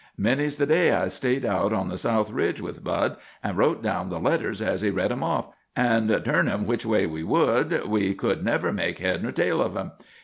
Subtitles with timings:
[0.17, 4.09] Many's the day I stayed out on the South Ridge with Bud, and wrote down
[4.09, 8.15] the letters as he read 'em off, and, turn 'em which way we would, we
[8.15, 9.91] could never make head or tail of 'em.